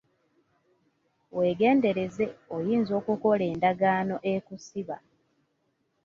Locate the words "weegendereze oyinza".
1.37-2.91